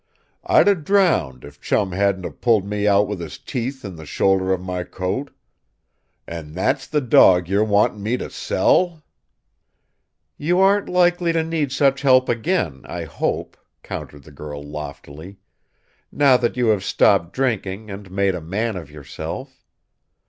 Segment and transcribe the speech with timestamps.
[0.43, 4.05] I'd 'a' drowned if Chum hadn't of pulled me out with his teeth in the
[4.07, 5.29] shoulder of my coat.
[6.25, 9.03] And that's the dog you're wanting me to sell?"
[10.39, 15.37] "You aren't likely to need such help again, I hope," countered the girl loftily,
[16.11, 19.63] "now that you have stopped drinking and made a man of yourself.